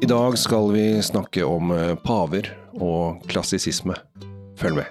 I 0.00 0.06
dag 0.06 0.38
skal 0.38 0.70
vi 0.72 1.02
snakke 1.04 1.42
om 1.44 1.74
eh, 1.76 1.90
paver 2.00 2.46
og 2.80 3.20
klassisisme. 3.28 3.92
Følg 4.56 4.78
med. 4.78 4.88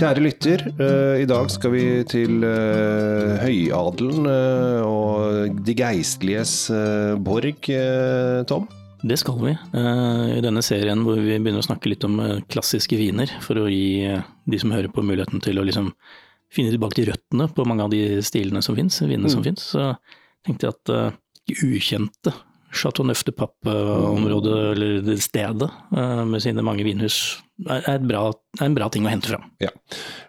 Kjære 0.00 0.24
lytter, 0.24 0.64
eh, 0.72 1.20
i 1.20 1.28
dag 1.28 1.52
skal 1.52 1.74
vi 1.76 1.84
til 2.08 2.48
eh, 2.48 3.36
høyadelen 3.44 4.24
og 4.88 5.60
de 5.60 5.76
geistliges 5.76 6.56
borg, 7.28 7.68
Tom. 8.48 8.64
Det 9.04 9.20
skal 9.20 9.44
vi. 9.44 9.52
I 9.52 10.40
denne 10.40 10.64
serien 10.64 11.04
hvor 11.04 11.20
vi 11.20 11.36
begynner 11.36 11.60
å 11.60 11.68
snakke 11.68 11.92
litt 11.92 12.08
om 12.08 12.16
klassiske 12.48 12.96
viner, 12.96 13.36
for 13.44 13.60
å 13.60 13.68
gi 13.68 14.08
de 14.08 14.60
som 14.60 14.72
hører 14.72 14.88
på 14.92 15.04
muligheten 15.04 15.44
til 15.44 15.60
å 15.60 15.68
liksom 15.68 15.92
finne 16.48 16.72
tilbake 16.72 17.02
til 17.02 17.12
røttene 17.12 17.52
på 17.52 17.68
mange 17.68 17.84
av 17.84 17.92
de 17.92 18.22
stilene 18.24 18.64
som 18.64 18.80
fins, 18.80 19.04
vinene 19.04 19.28
som 19.28 19.44
fins. 19.44 19.74
Så 19.76 19.92
tenkte 20.48 20.70
jeg 20.70 20.80
at 20.80 21.18
ukjente 21.48 22.34
Chateau 22.72 23.04
Neuf 23.04 23.24
de 23.24 23.32
Pape-området, 23.34 24.56
eller 24.72 25.00
det 25.02 25.18
stedet, 25.22 25.70
eh, 25.96 26.24
med 26.24 26.42
sine 26.42 26.62
mange 26.62 26.84
vinhus, 26.86 27.40
er, 27.66 27.82
er, 27.96 28.04
bra, 28.06 28.28
er 28.60 28.68
en 28.68 28.76
bra 28.76 28.86
ting 28.92 29.04
å 29.04 29.10
hente 29.10 29.32
fram. 29.32 29.48
Ja. 29.62 29.72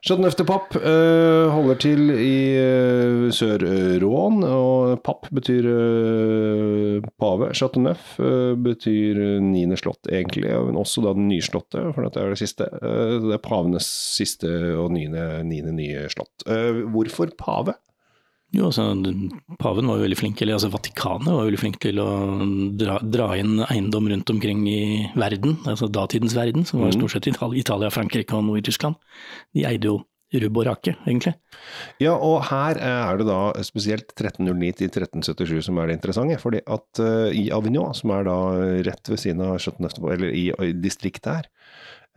Chateauneuf 0.01 0.35
de 0.39 0.45
Pape 0.49 0.81
eh, 0.81 1.51
holder 1.53 1.77
til 1.83 2.09
i 2.15 2.33
uh, 2.57 3.27
Sør-Rouen, 3.35 4.41
og 4.47 5.03
Papp 5.05 5.29
betyr 5.37 5.69
uh, 5.69 7.11
pave. 7.21 7.51
Chateauneuf 7.57 8.17
uh, 8.19 8.57
betyr 8.57 9.21
niende 9.45 9.77
slott, 9.79 10.09
egentlig, 10.09 10.49
men 10.49 10.81
også 10.81 11.05
da 11.05 11.13
den 11.17 11.29
nye 11.29 11.45
slottet, 11.45 11.93
for 11.93 12.07
dette 12.07 12.25
er 12.25 12.33
det 12.33 12.41
siste. 12.41 12.67
Det 12.71 13.37
er 13.37 13.45
pavenes 13.45 13.85
siste 14.17 14.49
og 14.81 14.89
niende, 14.95 15.43
niende 15.45 15.77
nye 15.77 16.09
slott. 16.11 16.49
Hvorfor 16.91 17.31
pave? 17.37 17.77
Jo, 18.51 18.67
altså, 18.67 18.83
Paven 19.61 19.87
var 19.87 19.99
jo 19.99 20.03
veldig 20.03 20.17
flink, 20.19 20.41
eller 20.43 20.57
altså 20.57 20.67
Vatikanet 20.73 21.29
var 21.31 21.45
jo 21.45 21.47
veldig 21.47 21.59
flink 21.61 21.77
til 21.83 22.01
å 22.03 22.07
dra, 22.75 22.97
dra 22.99 23.29
inn 23.39 23.61
eiendom 23.63 24.09
rundt 24.11 24.31
omkring 24.33 24.65
i 24.67 24.81
verden, 25.15 25.55
altså 25.63 25.87
datidens 25.87 26.35
verden, 26.35 26.65
som 26.67 26.83
var 26.83 26.91
stort 26.91 27.15
sett 27.15 27.29
Italia, 27.31 27.61
Italia 27.63 27.91
Frankrike 27.93 28.35
og 28.35 28.49
Nord-Tyskland. 28.49 28.97
De 29.55 29.63
eide 29.69 29.87
jo 29.87 30.01
rubb 30.41 30.59
og 30.61 30.67
rake, 30.67 30.93
egentlig. 31.03 31.33
Ja, 32.03 32.13
og 32.15 32.41
her 32.49 32.79
er 32.79 33.19
det 33.19 33.27
da 33.27 33.39
spesielt 33.67 34.11
1309 34.15 34.73
til 34.79 34.91
1377 34.91 35.67
som 35.67 35.79
er 35.79 35.87
det 35.89 35.97
interessante. 35.99 36.39
fordi 36.39 36.61
at 36.67 37.01
uh, 37.03 37.29
i 37.31 37.49
Avignon, 37.55 37.95
som 37.95 38.13
er 38.15 38.27
da 38.27 38.37
rett 38.87 39.11
ved 39.11 39.19
siden 39.19 39.43
av 39.47 39.59
Chateauneuf, 39.59 39.95
eller 39.99 40.31
i, 40.31 40.49
i 40.51 40.71
distriktet 40.75 41.31
her, 41.31 41.49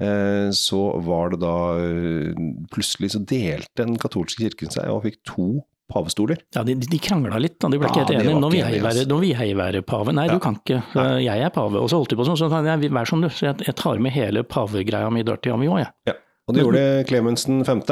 eh, 0.02 0.50
så 0.55 0.82
var 1.06 1.30
det 1.30 1.40
da 1.42 1.56
eh, 1.78 2.42
Plutselig 2.74 3.12
så 3.14 3.22
delte 3.22 3.84
den 3.84 3.98
katolske 3.98 4.42
kirken 4.42 4.72
seg 4.74 4.90
og 4.90 5.05
fikk 5.06 5.20
to 5.27 5.48
pavestoler. 5.92 6.38
Ja, 6.54 6.62
De, 6.64 6.74
de 6.80 6.98
krangla 7.02 7.38
litt, 7.42 7.58
da. 7.60 7.68
de 7.68 7.78
ble 7.78 7.88
ikke 7.90 8.02
helt 8.04 8.12
ja, 8.14 8.20
enige. 8.20 8.34
var 8.34 8.40
Nå 8.40 8.50
vil 8.52 8.60
jeg 8.62 8.82
være, 8.82 8.92
altså. 8.94 9.08
nå 9.10 9.18
vil 9.22 9.32
jeg 9.34 9.56
være 9.58 9.82
pave. 9.82 10.14
Nei, 10.16 10.27
Ja. 10.28 10.34
du 10.34 10.40
kan 10.40 10.56
ikke. 10.60 10.82
Jeg 11.24 11.46
er 11.48 11.50
pave. 11.54 11.80
Og 11.80 11.90
så 11.90 12.00
holdt 12.00 12.14
de 12.14 12.16
på 12.20 12.27
sånn, 12.28 12.38
så 12.40 12.48
jeg 12.64 12.92
vær 12.92 13.10
som 13.10 13.20
du. 13.24 13.28
Så 13.28 13.48
jeg, 13.50 13.66
jeg 13.68 13.77
tar 13.77 13.98
med 14.02 14.12
hele 14.16 14.44
pavegreia 14.44 15.10
mi 15.12 15.22
der 15.22 15.36
til 15.36 15.52
Avignon, 15.56 15.82
jeg. 15.84 15.92
Ja. 16.08 16.14
Og 16.48 16.55
det 16.55 16.64
gjorde 16.64 16.86
Klemensen 17.08 17.64
5. 17.64 17.84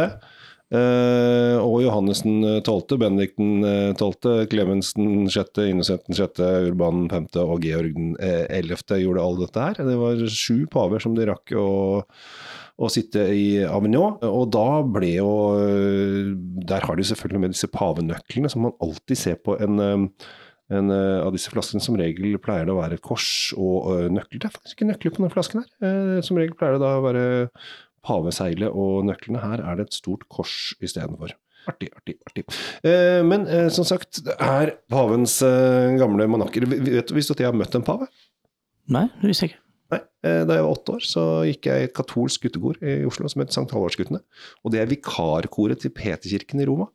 Uh, 0.72 1.60
og 1.60 1.82
Johannessen 1.84 2.38
12., 2.64 2.96
Benedikten 2.96 3.60
12., 4.00 4.46
Klemensen 4.48 5.26
6., 5.28 5.60
Innocenten 5.68 6.16
6., 6.16 6.40
Urban 6.70 7.10
5. 7.12 7.26
og 7.44 7.60
Georg 7.60 7.92
den, 7.92 8.14
eh, 8.16 8.46
11. 8.48 8.96
gjorde 9.02 9.20
alle 9.20 9.44
dette 9.44 9.60
her. 9.66 9.74
Det 9.84 9.98
var 10.00 10.22
sju 10.32 10.64
paver 10.72 10.98
som 11.04 11.12
de 11.14 11.26
rakk 11.28 11.52
å, 11.60 11.66
å 12.80 12.88
sitte 12.92 13.24
i 13.36 13.46
Avignon. 13.66 14.18
Og 14.26 14.46
da 14.54 14.82
ble 14.86 15.10
jo 15.16 15.32
eh, 15.60 16.32
Der 16.68 16.86
har 16.86 16.96
de 16.96 17.04
selvfølgelig 17.06 17.42
med 17.44 17.54
disse 17.54 17.70
pavenøklene, 17.72 18.50
som 18.52 18.66
man 18.66 18.78
alltid 18.82 19.18
ser 19.18 19.42
på 19.44 19.58
en 19.60 19.82
eh, 19.82 20.24
en 20.72 20.88
eh, 20.88 21.20
av 21.20 21.32
disse 21.34 21.50
flaskene 21.52 21.84
som 21.84 21.96
regel 22.00 22.38
pleier 22.40 22.64
det 22.64 22.72
å 22.74 22.80
være 22.80 23.00
kors 23.04 23.52
og 23.58 23.90
eh, 23.92 24.08
nøkler. 24.14 24.40
Det 24.40 24.48
er 24.48 24.54
faktisk 24.54 24.78
ikke 24.78 24.88
nøkler 24.88 25.12
på 25.12 25.20
denne 25.20 25.34
flasken 25.34 25.62
her. 25.62 26.20
Som 26.24 26.40
regel 26.40 26.56
pleier 26.56 26.78
det 26.78 26.84
da 26.84 26.94
å 26.96 27.04
være 27.04 27.24
paveseilet 28.06 28.72
og 28.72 29.06
nøklene. 29.10 29.42
Her 29.42 29.62
er 29.62 29.78
det 29.78 29.88
et 29.88 29.98
stort 29.98 30.24
kors 30.32 30.72
istedenfor. 30.82 31.34
Artig, 31.70 31.92
artig, 31.94 32.16
artig. 32.26 32.42
Men 33.28 33.44
som 33.70 33.86
sagt, 33.86 34.24
det 34.26 34.34
er 34.42 34.72
pavens 34.90 35.36
gamle 36.00 36.26
manakker. 36.26 36.66
Vet 36.72 37.12
du, 37.12 37.14
hvis 37.14 37.30
du 37.30 37.36
har 37.38 37.54
møtt 37.54 37.76
en 37.78 37.86
pave? 37.86 38.08
Nei, 38.90 39.04
det 39.20 39.30
visste 39.30 39.46
jeg 39.46 39.54
ikke. 39.54 39.62
Nei. 39.92 40.00
Eh, 40.24 40.42
Da 40.48 40.56
jeg 40.56 40.64
var 40.64 40.72
åtte 40.76 40.94
år, 40.96 41.04
så 41.04 41.22
gikk 41.48 41.68
jeg 41.68 41.82
i 41.82 41.88
et 41.90 41.94
katolsk 41.96 42.46
guttekor 42.46 42.78
i 42.82 43.02
Oslo 43.08 43.28
som 43.30 43.42
het 43.44 43.52
Sankt 43.54 43.74
Halvorsguttene. 43.76 44.22
Og 44.64 44.72
det 44.74 44.80
er 44.82 44.90
vikarkoret 44.90 45.82
til 45.84 45.92
Peterkirken 45.94 46.62
i 46.62 46.66
Roma. 46.68 46.88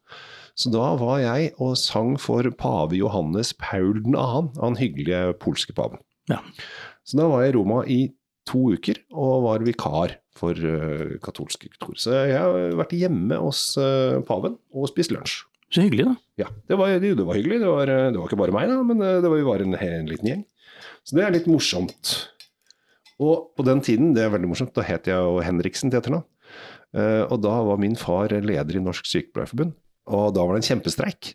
Så 0.58 0.72
da 0.74 0.96
var 0.98 1.20
jeg 1.22 1.52
og 1.62 1.76
sang 1.78 2.16
for 2.18 2.42
pave 2.58 2.98
Johannes 2.98 3.52
Paul 3.62 4.00
2., 4.02 4.14
han 4.58 4.80
hyggelige 4.80 5.36
polske 5.44 5.76
paven. 5.78 6.00
Ja. 6.32 6.40
Så 7.06 7.20
da 7.20 7.28
var 7.30 7.44
jeg 7.46 7.54
i 7.54 7.58
Roma 7.60 7.84
i 7.86 8.00
to 8.48 8.72
uker 8.74 8.98
og 9.12 9.44
var 9.44 9.64
vikar 9.68 10.16
for 10.38 10.56
uh, 10.58 11.14
katolske 11.22 11.68
guttekor. 11.68 11.98
Så 12.00 12.16
jeg 12.32 12.40
har 12.40 12.74
vært 12.80 12.96
hjemme 12.96 13.38
hos 13.42 13.62
eh, 13.82 14.18
paven 14.26 14.56
og 14.74 14.90
spist 14.90 15.12
lunsj. 15.14 15.44
Så 15.74 15.84
hyggelig, 15.84 16.06
da. 16.08 16.16
Ja, 16.46 16.48
det 16.70 16.78
var, 16.80 16.94
det, 17.02 17.10
det 17.20 17.26
var 17.28 17.36
hyggelig. 17.36 17.58
Det 17.60 17.68
var, 17.70 17.90
det 17.92 18.16
var 18.18 18.30
ikke 18.30 18.40
bare 18.40 18.56
meg, 18.56 18.70
da, 18.72 18.78
men 18.88 19.02
eh, 19.04 19.18
det 19.22 19.28
var, 19.30 19.38
vi 19.42 19.48
var 19.50 19.64
en, 19.66 19.76
en 19.76 20.08
liten 20.10 20.30
gjeng. 20.32 20.44
Så 21.04 21.18
det 21.18 21.26
er 21.26 21.34
litt 21.36 21.50
morsomt. 21.52 22.14
Og 23.24 23.52
på 23.58 23.66
den 23.66 23.82
tiden, 23.82 24.14
det 24.14 24.26
er 24.26 24.34
veldig 24.34 24.52
morsomt, 24.52 24.76
da 24.76 24.86
het 24.86 25.10
jeg 25.10 25.18
jo 25.18 25.42
Henriksen 25.42 25.92
til 25.92 26.02
etternavn. 26.02 26.28
Eh, 26.96 27.24
og 27.26 27.42
da 27.44 27.56
var 27.68 27.82
min 27.82 27.98
far 28.00 28.32
leder 28.32 28.78
i 28.78 28.84
Norsk 28.84 29.08
Sykepleierforbund. 29.10 29.74
Og 30.14 30.30
da 30.36 30.46
var 30.46 30.56
det 30.56 30.64
en 30.64 30.70
kjempestreik 30.72 31.34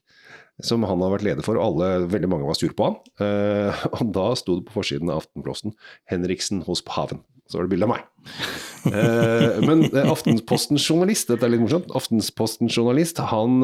som 0.63 0.85
han 0.87 1.01
har 1.03 1.11
vært 1.15 1.25
leder 1.27 1.45
for, 1.45 1.59
og 1.59 1.81
alle, 1.81 2.07
veldig 2.13 2.29
mange 2.31 2.47
var 2.47 2.57
sur 2.59 2.73
på 2.77 2.87
han. 2.87 2.97
Eh, 3.25 3.85
og 3.99 4.15
da 4.15 4.31
sto 4.39 4.59
det 4.59 4.69
på 4.69 4.77
forsiden 4.79 5.11
av 5.11 5.25
Aftenposten 5.25 5.75
'Henriksen 6.11 6.63
hos 6.69 6.85
paven'. 6.87 7.25
Så 7.51 7.59
var 7.59 7.67
det 7.67 7.73
bilde 7.75 7.89
av 7.89 7.97
meg. 7.97 8.07
Eh, 8.87 9.59
men 9.67 9.85
Aftenpostens 10.07 10.87
journalist, 10.87 11.29
dette 11.29 11.45
er 11.45 11.53
litt 11.53 11.65
morsomt, 11.65 11.91
Aftenpostens 11.99 12.79
journalist, 12.79 13.19
han 13.19 13.61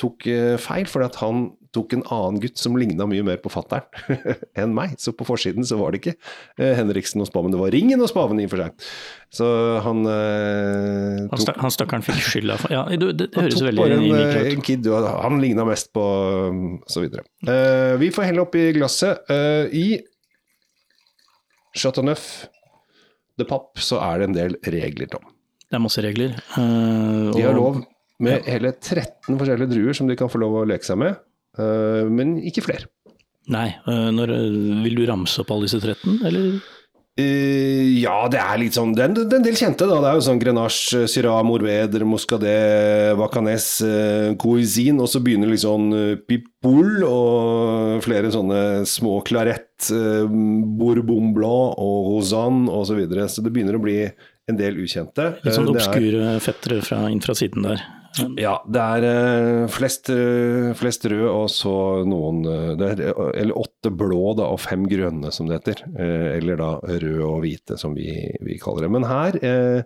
tok 0.00 0.26
feil, 0.62 0.88
fordi 0.90 1.06
at 1.06 1.20
han 1.20 1.50
tok 1.76 1.94
en 1.96 2.04
annen 2.12 2.40
gutt 2.42 2.58
som 2.60 2.76
ligna 2.80 3.06
mye 3.08 3.24
mer 3.26 3.38
på 3.42 3.52
fattern 3.52 3.84
enn 4.60 4.74
meg. 4.76 4.96
Så 5.02 5.14
på 5.16 5.26
forsiden 5.28 5.66
så 5.68 5.78
var 5.80 5.92
det 5.92 6.02
ikke 6.02 6.14
eh, 6.16 6.72
Henriksen 6.78 7.22
og 7.22 7.28
Spaven, 7.30 7.54
det 7.54 7.60
var 7.60 7.74
Ringen 7.74 8.02
og 8.02 8.10
Spaven 8.10 8.40
i 8.42 8.48
og 8.48 8.54
for 8.54 8.64
seg. 8.64 8.88
Så 9.36 9.46
han 9.84 10.02
eh, 10.10 11.22
tok 11.32 11.62
han 11.62 11.74
stakkaren 11.74 12.04
fikk 12.06 12.20
skylda 12.24 12.58
for 12.62 12.74
Ja, 12.74 12.84
det, 12.90 13.12
det, 13.20 13.30
høres 13.36 13.62
veldig 13.68 13.82
bare 13.82 14.00
en, 14.00 14.06
lik 14.08 14.40
eh, 14.40 14.50
en 14.54 14.66
kid, 14.66 14.90
han 15.26 15.40
ligna 15.42 15.66
mest 15.68 15.92
på 15.96 16.04
um, 16.50 16.60
så 16.90 17.04
videre. 17.04 17.26
Eh, 17.46 17.94
vi 18.00 18.12
får 18.14 18.30
helle 18.30 18.44
oppi 18.46 18.68
glasset. 18.76 19.26
Eh, 19.32 19.72
I 19.76 19.86
Chateauneuf 21.76 22.46
de 23.36 23.44
Papp 23.44 23.76
så 23.82 23.98
er 24.00 24.22
det 24.22 24.30
en 24.30 24.36
del 24.36 24.56
regler, 24.64 25.10
Tom. 25.12 25.26
Det 25.66 25.76
er 25.76 25.82
masse 25.82 26.00
regler. 26.00 26.32
eh, 26.56 27.30
De 27.34 27.42
har 27.44 27.56
lov 27.56 27.82
med 28.22 28.46
hele 28.48 28.72
13 28.72 29.36
forskjellige 29.36 29.72
druer 29.74 29.96
som 29.96 30.08
de 30.08 30.16
kan 30.16 30.30
få 30.32 30.40
lov 30.40 30.62
å 30.62 30.66
leke 30.68 30.86
seg 30.86 30.96
med, 31.02 31.18
men 31.56 32.36
ikke 32.44 32.64
flere. 32.66 32.90
Nei, 33.52 33.68
eh, 33.86 34.08
når, 34.10 34.32
eh, 34.34 34.80
vil 34.86 34.98
du 34.98 35.04
ramse 35.06 35.38
opp 35.42 35.52
alle 35.54 35.68
disse 35.68 35.78
13, 35.78 36.18
eller? 36.26 36.58
Eh, 37.16 37.96
ja, 38.02 38.26
det 38.28 38.36
er 38.42 38.58
litt 38.60 38.74
sånn 38.76 38.90
Det 38.92 39.00
er 39.00 39.08
en, 39.08 39.44
del 39.44 39.56
kjente, 39.56 39.86
da. 39.88 40.02
Det 40.02 40.08
er 40.10 40.18
jo 40.18 40.24
sånn 40.26 40.40
Grenache, 40.42 41.06
Syrah, 41.08 41.38
Morveder, 41.48 42.04
Moscadet, 42.04 43.14
Vacanes, 43.16 43.68
eh, 43.86 44.34
Coisin, 44.36 45.00
og 45.00 45.08
så 45.08 45.22
begynner 45.24 45.48
litt 45.48 45.62
sånn 45.64 45.86
eh, 45.96 46.18
Pipoul 46.20 47.06
og 47.08 48.04
flere 48.04 48.28
sånne 48.34 48.84
små 48.84 49.22
Clarette, 49.24 49.88
eh, 49.96 50.28
Bourbon 50.76 51.32
Blanc 51.36 51.80
og 51.80 52.12
Rosanne 52.18 52.68
osv. 52.68 52.90
Så, 52.90 52.98
videre. 53.00 53.30
så 53.32 53.46
det 53.46 53.54
begynner 53.54 53.78
å 53.78 53.84
bli 53.86 54.02
en 54.04 54.60
del 54.60 54.76
ukjente. 54.84 55.38
Litt 55.40 55.56
sånn 55.56 55.70
Eh, 55.70 55.78
obskure 55.78 56.36
fettere 56.44 56.82
fra, 56.84 57.06
inn 57.08 57.24
fra 57.24 57.38
siden 57.38 57.64
der. 57.64 57.80
Ja, 58.40 58.54
det 58.70 58.82
er 58.82 59.04
eh, 59.08 59.64
flest, 59.72 60.08
eh, 60.14 60.70
flest 60.78 61.04
røde 61.10 61.28
og 61.32 61.50
så 61.52 61.72
noen 62.08 62.42
eh, 62.48 62.86
er, 62.86 63.02
Eller 63.36 63.58
åtte 63.60 63.90
blå 63.92 64.32
da, 64.38 64.46
og 64.54 64.60
fem 64.62 64.86
grønne, 64.88 65.32
som 65.34 65.48
det 65.50 65.58
heter. 65.60 65.82
Eller 66.36 66.56
da 66.60 66.70
røde 66.86 67.26
og 67.26 67.42
hvite, 67.44 67.76
som 67.80 67.94
vi, 67.96 68.08
vi 68.46 68.56
kaller 68.62 68.86
det. 68.86 68.92
Men 68.96 69.06
her 69.10 69.38
eh, 69.42 69.82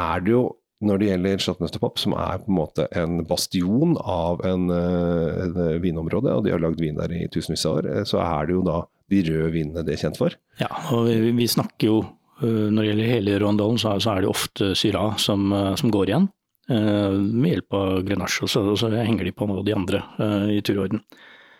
er 0.00 0.24
det 0.24 0.34
jo 0.36 0.46
når 0.80 0.96
det 1.02 1.08
gjelder 1.10 1.42
Chateauneuf 1.44 1.98
som 2.00 2.14
er 2.16 2.38
på 2.40 2.48
en 2.48 2.56
måte 2.56 2.86
en 2.96 3.18
bastion 3.28 3.98
av 4.00 4.40
en, 4.48 4.70
en 4.72 5.58
vinområde, 5.82 6.32
og 6.32 6.46
de 6.46 6.54
har 6.54 6.62
lagd 6.62 6.80
vin 6.80 6.96
der 6.96 7.12
i 7.12 7.26
tusenvis 7.28 7.66
av 7.68 7.82
år, 7.82 7.88
så 8.08 8.22
er 8.24 8.48
det 8.48 8.54
jo 8.56 8.62
da 8.64 8.78
de 9.12 9.20
røde 9.26 9.50
vinene 9.52 9.84
de 9.84 9.92
er 9.92 10.00
kjent 10.00 10.16
for. 10.16 10.32
Ja, 10.62 10.70
og 10.96 11.04
vi, 11.10 11.34
vi 11.36 11.48
snakker 11.52 11.90
jo 11.90 11.98
Når 12.40 12.78
det 12.80 12.86
gjelder 12.88 13.10
hele 13.12 13.34
Rondalen, 13.42 13.76
så, 13.76 13.90
er- 13.92 14.00
så 14.00 14.14
det 14.24 14.30
ofte 14.30 14.70
Syra 14.80 15.10
som, 15.20 15.50
som 15.76 15.90
går 15.92 16.08
igjen. 16.14 16.30
Eh, 16.70 17.18
Med 17.18 17.54
hjelp 17.54 17.76
av 17.76 18.00
Grenache, 18.06 18.46
og 18.46 18.52
så, 18.52 18.64
så 18.78 18.90
henger 18.94 19.26
de 19.26 19.34
på 19.36 19.48
noe 19.48 19.62
av 19.62 19.68
de 19.68 19.76
andre 19.76 20.02
eh, 20.22 20.48
i 20.58 20.62
turorden. 20.66 21.02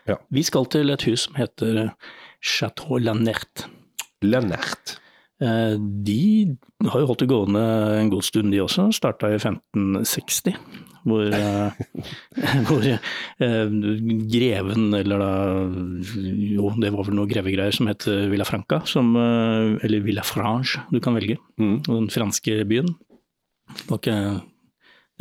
Ja. 0.09 0.17
Vi 0.33 0.45
skal 0.47 0.67
til 0.73 0.93
et 0.93 1.05
hus 1.09 1.29
som 1.29 1.39
heter 1.39 1.91
Chateau 2.41 2.99
Lanert. 3.03 3.67
Lennert. 4.25 4.99
Eh, 5.41 5.75
de 5.79 6.21
har 6.85 7.01
jo 7.01 7.09
holdt 7.09 7.25
det 7.25 7.31
gående 7.31 7.65
en 7.97 8.12
god 8.12 8.25
stund, 8.27 8.53
de 8.53 8.62
også. 8.65 8.91
Starta 8.97 9.31
i 9.33 9.39
1560. 9.39 10.57
Hvor, 11.01 11.33
hvor 12.69 12.85
eh, 12.85 13.71
greven, 14.29 14.91
eller 14.99 15.23
da 15.23 15.31
Jo, 16.21 16.75
det 16.77 16.91
var 16.93 17.09
vel 17.09 17.17
noe 17.17 17.31
grevegreier 17.31 17.73
som 17.73 17.89
het 17.89 18.05
Villafranca, 18.05 18.83
som, 18.89 19.15
eller 19.17 20.05
Villafranche, 20.05 20.85
du 20.93 21.01
kan 21.01 21.17
velge. 21.17 21.39
Mm. 21.61 21.79
Den 21.89 22.11
franske 22.12 22.61
byen. 22.69 22.93
Det 23.71 23.89
var 23.89 24.03
ikke 24.03 24.19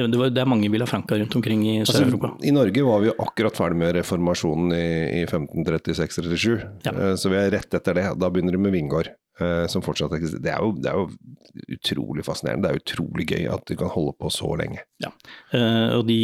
det, 0.08 0.18
var, 0.22 0.30
det 0.32 0.42
er 0.44 0.48
mange 0.48 0.70
Villafranca 0.72 1.18
rundt 1.20 1.36
omkring 1.36 1.64
i 1.68 1.78
Sør-Europa. 1.86 2.30
Altså, 2.36 2.48
I 2.48 2.52
Norge 2.56 2.84
var 2.88 3.00
vi 3.04 3.10
jo 3.10 3.16
akkurat 3.26 3.58
ferdig 3.58 3.78
med 3.82 3.96
reformasjonen 3.98 4.72
i, 4.78 4.86
i 5.22 5.26
1536-37, 5.26 6.60
Ja. 6.86 6.92
Eh, 6.94 7.16
så 7.20 7.30
vi 7.34 7.40
er 7.42 7.52
rett 7.52 7.74
etter 7.74 7.98
det. 7.98 8.06
Da 8.20 8.30
begynner 8.30 8.56
de 8.56 8.62
med 8.62 8.72
vingård. 8.76 9.10
eh, 9.42 9.66
Som 9.72 9.82
fortsatt 9.82 10.12
eksisterer. 10.18 10.44
Det 10.44 10.52
er, 10.52 10.60
jo, 10.64 10.72
det 10.84 10.90
er 10.92 10.98
jo 11.00 11.76
utrolig 11.78 12.26
fascinerende. 12.28 12.68
Det 12.68 12.72
er 12.76 12.82
utrolig 12.84 13.26
gøy 13.32 13.46
at 13.54 13.66
de 13.70 13.76
kan 13.80 13.92
holde 13.94 14.14
på 14.20 14.30
så 14.36 14.50
lenge. 14.60 14.82
Eh, 15.04 15.90
og 15.98 16.06
de, 16.10 16.20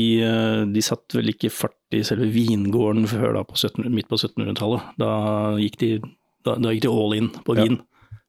de 0.75 0.81
satt 0.83 1.15
vel 1.15 1.31
ikke 1.33 1.51
fart 1.53 1.75
i 1.95 2.03
selve 2.03 2.27
vingården 2.33 3.07
før 3.07 3.33
da 3.39 3.43
på 3.47 3.55
17, 3.55 3.87
midt 3.93 4.09
på 4.11 4.19
1700-tallet. 4.19 4.91
Da, 4.99 5.11
gikk 5.63 5.77
de- 5.79 6.01
da, 6.45 6.55
da 6.61 6.73
gikk 6.75 6.83
de 6.85 6.91
all 6.91 7.15
in 7.17 7.29
på 7.47 7.55
Ja. 7.57 7.65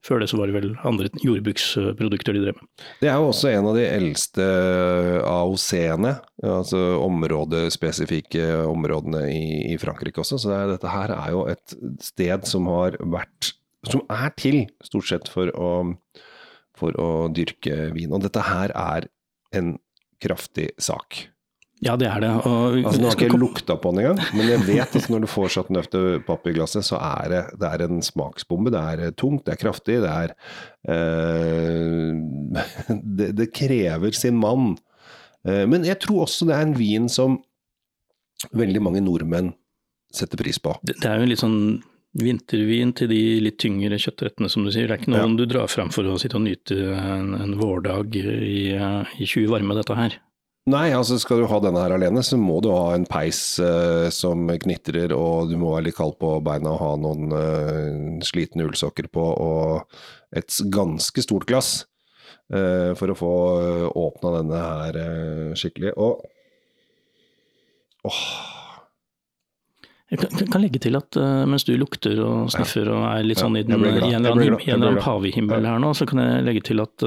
Før 0.04 0.22
det 0.22 0.28
så 0.30 0.38
var 0.38 0.50
det 0.50 0.54
vel 0.54 0.68
andre 0.86 1.08
jordbruksprodukter 1.18 2.36
de 2.36 2.42
drev 2.44 2.58
med. 2.58 2.84
Det 3.00 3.08
er 3.10 3.16
jo 3.18 3.30
også 3.32 3.50
en 3.50 3.68
av 3.70 3.78
de 3.78 3.86
eldste 3.88 4.44
AOC-ene, 5.26 6.12
altså 6.46 6.82
områdespesifikke 7.02 8.44
områdene 8.70 9.24
i, 9.32 9.46
i 9.72 9.78
Frankrike 9.82 10.22
også. 10.22 10.38
Så 10.38 10.52
det 10.52 10.58
er, 10.60 10.72
dette 10.76 10.92
her 10.92 11.14
er 11.16 11.32
jo 11.34 11.42
et 11.50 11.76
sted 12.04 12.46
som 12.48 12.70
har 12.70 12.98
vært 13.02 13.54
Som 13.86 14.02
er 14.10 14.32
til 14.34 14.64
stort 14.82 15.06
sett 15.06 15.28
for 15.30 15.50
å, 15.54 15.70
for 16.74 16.96
å 16.98 17.10
dyrke 17.30 17.92
vin. 17.94 18.10
Og 18.10 18.24
dette 18.24 18.42
her 18.42 18.72
er 18.74 19.06
en 19.54 19.76
kraftig 20.22 20.72
sak. 20.82 21.28
Ja, 21.84 21.92
det 22.00 22.06
er 22.08 22.22
det. 22.24 22.30
Og, 22.48 22.78
Altså, 22.80 23.00
nå 23.02 23.10
har 23.10 23.14
skal 23.16 23.26
ikke 23.26 23.36
jeg 23.36 23.42
lukta 23.42 23.74
på 23.76 23.90
den 23.92 24.00
engang, 24.00 24.20
men 24.32 24.48
jeg 24.48 24.62
vet 24.64 24.94
at 24.96 25.08
når 25.12 25.26
du 25.26 25.28
får 25.28 25.50
satt 25.58 25.72
nøff 25.74 25.90
til 25.92 26.22
papp 26.24 26.46
i 26.48 26.54
glasset, 26.56 26.86
så 26.88 26.96
er 26.96 27.32
det, 27.32 27.42
det 27.60 27.68
er 27.68 27.84
en 27.84 28.00
smaksbombe. 28.04 28.72
Det 28.72 28.80
er 28.80 29.12
tungt, 29.20 29.44
det 29.44 29.52
er 29.56 29.60
kraftig, 29.60 29.98
det 30.04 30.12
er 30.12 30.32
eh, 30.88 32.14
det, 33.20 33.28
det 33.36 33.50
krever 33.52 34.16
sin 34.16 34.40
mann. 34.40 34.78
Eh, 35.44 35.66
men 35.68 35.84
jeg 35.84 36.00
tror 36.06 36.24
også 36.24 36.48
det 36.48 36.56
er 36.56 36.64
en 36.64 36.78
vin 36.78 37.10
som 37.12 37.36
veldig 38.56 38.82
mange 38.84 39.04
nordmenn 39.04 39.52
setter 40.16 40.40
pris 40.40 40.58
på. 40.62 40.72
det, 40.86 40.96
det 41.02 41.10
er 41.10 41.20
jo 41.20 41.26
en 41.26 41.32
litt 41.32 41.42
sånn 41.44 41.60
vintervin 42.16 42.94
til 42.96 43.10
de 43.10 43.20
litt 43.44 43.58
tyngre 43.60 43.98
kjøttrettene, 44.00 44.48
som 44.48 44.64
du 44.64 44.70
sier. 44.72 44.88
Det 44.88 44.94
er 44.94 45.02
ikke 45.02 45.12
noen 45.12 45.36
du 45.36 45.44
drar 45.44 45.68
fram 45.68 45.90
for 45.92 46.08
å 46.08 46.16
sitte 46.20 46.38
og 46.38 46.46
nyte 46.46 46.78
en, 46.96 47.34
en 47.36 47.52
vårdag 47.60 48.16
i, 48.16 48.72
i 48.72 49.26
20 49.28 49.50
varme, 49.52 49.76
dette 49.76 49.96
her. 49.98 50.16
Nei, 50.66 50.88
altså 50.90 51.14
skal 51.22 51.44
du 51.44 51.46
ha 51.46 51.60
denne 51.62 51.78
her 51.78 51.92
alene, 51.94 52.24
så 52.26 52.34
må 52.40 52.56
du 52.64 52.72
ha 52.74 52.96
en 52.96 53.04
peis 53.06 53.38
uh, 53.62 54.08
som 54.10 54.48
knitrer, 54.50 55.12
og 55.14 55.52
du 55.52 55.54
må 55.60 55.76
være 55.76 55.86
litt 55.86 55.98
kald 55.98 56.16
på 56.18 56.32
beina 56.42 56.72
og 56.72 56.80
ha 56.80 56.88
noen 56.98 57.30
uh, 57.30 58.24
slitne 58.26 58.66
ullsokker 58.66 59.06
på, 59.14 59.22
og 59.22 59.86
et 60.34 60.50
ganske 60.74 61.22
stort 61.22 61.46
glass 61.46 61.84
uh, 62.50 62.90
for 62.98 63.14
å 63.14 63.18
få 63.20 63.30
uh, 63.62 63.86
åpna 63.94 64.32
denne 64.40 64.64
her 64.64 64.98
skikkelig. 65.54 65.92
Og 66.02 66.26
åh, 68.10 68.24
Jeg 70.10 70.24
kan, 70.24 70.50
kan- 70.50 70.62
legge 70.66 70.82
til 70.82 70.98
at 70.98 71.14
mens 71.46 71.62
du 71.66 71.76
lukter 71.78 72.18
og 72.26 72.50
sniffer 72.54 72.90
og 72.90 73.06
er 73.12 73.22
litt 73.26 73.38
sånn 73.42 73.54
i, 73.58 73.62
den, 73.66 73.86
i 73.86 74.10
en 74.18 74.26
eller 74.26 74.58
annen, 74.58 74.98
pavehimmel 75.02 75.62
her 75.66 75.78
nå, 75.82 75.94
så 75.94 76.10
kan 76.10 76.22
jeg 76.22 76.44
legge 76.50 76.66
til 76.72 76.82
at 76.82 77.06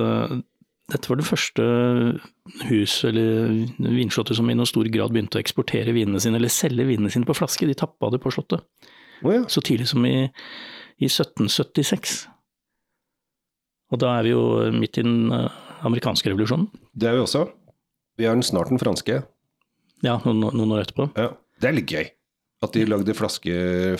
dette 0.90 1.10
var 1.10 1.20
det 1.20 1.28
første 1.28 1.66
hus 2.70 2.96
eller 3.08 3.54
vinslottet 3.80 4.38
som 4.38 4.50
i 4.50 4.56
noen 4.58 4.70
stor 4.70 4.88
grad 4.92 5.14
begynte 5.14 5.40
å 5.40 5.44
eksportere 5.44 5.94
vinene 5.96 6.22
sine, 6.24 6.40
eller 6.40 6.52
selge 6.54 6.88
vinene 6.88 7.12
sine 7.14 7.28
på 7.30 7.38
flaske. 7.38 7.68
De 7.70 7.78
tappa 7.78 8.12
det 8.14 8.22
på 8.24 8.34
slottet 8.34 8.66
Oh, 9.20 9.34
ja. 9.34 9.42
så 9.52 9.60
tidlig 9.60 9.90
som 9.90 10.06
i, 10.08 10.30
i 11.04 11.08
1776. 11.10 12.22
Og 13.92 14.00
da 14.00 14.14
er 14.16 14.28
vi 14.30 14.32
jo 14.32 14.44
midt 14.72 15.00
i 15.02 15.04
den 15.04 15.34
eh, 15.36 15.58
amerikanske 15.88 16.32
revolusjonen. 16.32 16.70
Det 16.96 17.10
er 17.10 17.18
vi 17.18 17.26
også. 17.26 17.42
Vi 18.20 18.28
har 18.30 18.40
snart 18.46 18.72
den 18.72 18.80
franske. 18.80 19.18
Ja, 20.06 20.16
noen, 20.24 20.46
noen 20.56 20.72
år 20.76 20.86
etterpå. 20.86 21.10
Ja. 21.20 21.34
Det 21.60 21.68
er 21.68 21.76
litt 21.76 21.92
gøy. 21.92 22.08
At 22.64 22.76
de 22.76 22.84
lagde 22.88 23.16
flaske 23.16 23.54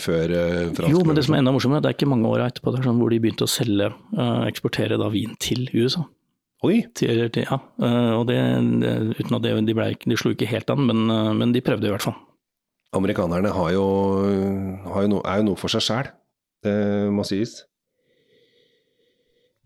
før 0.04 0.32
uh, 0.36 0.72
fransk 0.76 0.92
Jo, 0.92 1.04
men 1.08 1.16
det 1.16 1.24
som 1.28 1.36
er 1.36 1.42
enda 1.42 1.54
morsommere, 1.56 1.84
det 1.84 1.94
er 1.94 1.96
ikke 1.96 2.10
mange 2.12 2.28
åra 2.28 2.50
etterpå 2.52 2.74
det 2.74 2.82
er 2.82 2.90
sånn 2.90 3.00
hvor 3.00 3.14
de 3.14 3.20
begynte 3.24 3.48
å 3.48 3.52
selge, 3.52 3.88
eh, 4.16 4.42
eksportere 4.50 4.98
da 5.00 5.08
vin 5.14 5.32
til 5.40 5.70
USA. 5.72 6.04
Oi! 6.68 6.82
Til, 6.96 7.30
til, 7.32 7.46
ja, 7.48 7.58
og 8.20 8.26
det, 8.28 8.36
det, 8.84 8.92
uten 9.22 9.36
at 9.38 9.44
det, 9.46 9.52
de, 9.70 9.74
ble, 9.78 9.86
de 10.04 10.18
slo 10.20 10.30
ikke 10.36 10.50
helt 10.52 10.70
an, 10.74 10.82
men, 10.90 11.00
øh, 11.14 11.30
men 11.40 11.54
de 11.56 11.62
prøvde 11.64 11.88
i 11.88 11.94
hvert 11.94 12.04
fall. 12.04 12.18
Amerikanerne 12.98 13.50
har 13.54 13.70
jo, 13.76 13.86
har 14.92 15.02
jo 15.06 15.10
no, 15.14 15.18
er 15.24 15.36
jo 15.40 15.44
noe 15.52 15.60
for 15.62 15.70
seg 15.72 15.82
sjæl, 15.86 16.08
det 16.66 16.76
må 17.16 17.24
sies. 17.28 17.52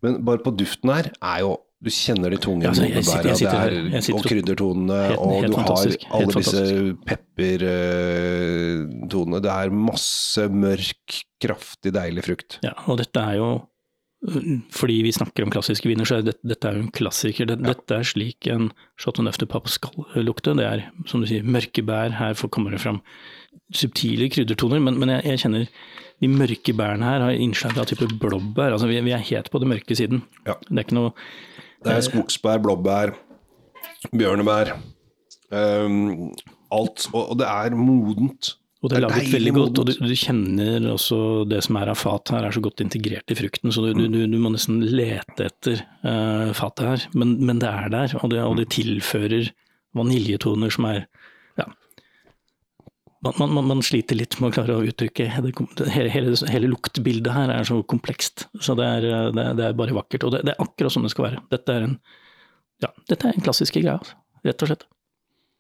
Men 0.04 0.12
bare 0.28 0.44
på 0.44 0.52
duften 0.60 0.90
her 0.94 1.06
er 1.24 1.40
jo 1.46 1.52
Du 1.84 1.90
kjenner 1.92 2.32
de 2.32 2.38
tunge 2.40 2.64
Ja, 2.64 2.70
altså, 2.72 2.86
jeg 2.88 3.04
sitter- 3.04 3.28
jeg 3.28 3.36
sitter- 3.42 3.74
det 3.74 3.92
jeg 3.92 4.04
sitter 4.06 4.20
og 4.22 4.26
kryddertonene, 4.30 5.00
Helt- 5.10 5.20
og 5.20 5.32
helt 5.34 5.52
du 5.52 5.56
har 5.58 5.66
fantastisk, 5.66 6.00
alle 6.16 6.32
disse 6.38 6.62
peppertonene. 7.10 9.40
Det 9.44 9.52
er 9.52 9.68
masse 9.76 10.44
mørk, 10.64 11.08
kraftig, 11.44 11.92
deilig 11.98 12.24
frukt. 12.24 12.56
Ja, 12.64 12.72
og 12.88 12.96
dette 13.02 13.20
er 13.20 13.36
jo 13.42 13.50
fordi 14.72 15.02
vi 15.04 15.12
snakker 15.12 15.44
om 15.44 15.52
klassiske 15.52 15.90
viner, 15.90 16.08
så 16.08 16.18
er 16.18 16.28
dette, 16.30 16.48
dette 16.48 16.70
er 16.70 16.78
jo 16.78 16.86
en 16.86 16.94
klassiker. 16.96 17.48
Det, 17.50 17.58
Dette 17.66 17.98
er 17.98 18.08
slik 18.08 18.48
en 18.52 18.70
Chateau 19.00 19.26
Neuf 19.26 19.40
de 19.42 19.48
Pape 19.50 19.72
skal 19.72 20.06
lukte. 20.24 20.54
Det 20.56 20.64
er, 20.68 20.86
som 21.10 21.24
du 21.24 21.28
sier, 21.28 21.44
mørke 21.44 21.84
bær. 21.86 22.16
Her 22.16 22.38
kommer 22.48 22.72
det 22.72 22.80
fram 22.84 23.02
subtile 23.74 24.30
kryddertoner, 24.32 24.80
men, 24.84 24.98
men 25.02 25.12
jeg, 25.16 25.26
jeg 25.34 25.44
kjenner 25.44 25.68
de 26.24 26.30
mørke 26.32 26.76
bærene 26.78 27.08
her 27.08 27.26
har 27.26 27.36
innslag 27.36 27.78
av 27.82 27.90
type 27.90 28.08
blåbær. 28.22 28.72
Altså, 28.72 28.88
vi, 28.88 29.02
vi 29.04 29.12
er 29.16 29.28
helt 29.28 29.52
på 29.52 29.60
den 29.60 29.74
mørke 29.74 29.98
siden. 29.98 30.24
Ja. 30.48 30.56
Det 30.70 30.78
er 30.78 30.86
ikke 30.86 31.00
noe 31.00 31.14
Det 31.84 31.92
er 31.98 32.06
skogsbær, 32.08 32.62
blåbær, 32.64 33.16
bjørnebær. 34.16 34.76
Um, 35.52 36.32
alt. 36.72 37.10
Og, 37.12 37.34
og 37.34 37.40
det 37.42 37.50
er 37.50 37.76
modent. 37.76 38.54
Og 38.84 38.92
det 38.92 38.98
er 38.98 39.04
laget 39.06 39.30
veldig 39.32 39.52
godt, 39.56 39.80
og 39.80 39.86
du, 39.88 39.94
du 39.96 40.16
kjenner 40.20 40.86
også 40.92 41.18
det 41.48 41.62
som 41.64 41.78
er 41.80 41.92
av 41.94 41.96
fat 42.02 42.34
her, 42.36 42.44
er 42.44 42.52
så 42.52 42.60
godt 42.64 42.82
integrert 42.84 43.32
i 43.32 43.38
frukten, 43.40 43.72
så 43.72 43.86
du, 43.86 43.94
du, 43.96 44.10
du, 44.12 44.18
du 44.28 44.36
må 44.44 44.52
nesten 44.52 44.82
lete 44.84 45.46
etter 45.48 45.80
uh, 46.04 46.50
fatet 46.58 46.90
her. 46.90 47.06
Men, 47.16 47.38
men 47.48 47.62
det 47.64 47.70
er 47.72 47.94
der, 47.94 48.16
og 48.20 48.34
det, 48.34 48.42
og 48.44 48.58
det 48.60 48.68
tilfører 48.76 49.54
vaniljetoner 49.96 50.74
som 50.74 50.90
er 50.90 51.06
ja. 51.62 51.70
Man, 53.24 53.54
man, 53.56 53.70
man- 53.72 53.86
sliter 53.88 54.20
litt 54.20 54.36
med 54.42 54.52
å 54.52 54.56
klare 54.58 54.76
å 54.76 54.84
uttrykke 54.84 55.30
det, 55.46 55.54
hele, 55.94 56.12
hele, 56.12 56.36
hele 56.52 56.72
luktbildet 56.74 57.32
her 57.32 57.54
er 57.56 57.70
så 57.70 57.80
komplekst, 57.88 58.50
så 58.60 58.76
det 58.76 58.90
er, 58.98 59.08
eh, 59.08 59.30
det, 59.38 59.46
det 59.62 59.70
er 59.70 59.78
bare 59.80 59.96
vakkert. 59.96 60.28
Og 60.28 60.36
det, 60.36 60.44
det 60.50 60.58
er 60.58 60.66
akkurat 60.66 60.92
sånn 60.92 61.08
det 61.08 61.14
skal 61.16 61.30
være. 61.30 61.46
Dette 61.56 61.78
er 61.78 61.88
en, 61.88 61.96
ja, 62.84 62.92
dette 63.08 63.30
er 63.30 63.38
en 63.38 63.48
klassiske 63.48 63.80
greie, 63.80 63.96
altså, 63.96 64.20
rett 64.44 64.66
og 64.68 64.74
slett. 64.74 64.84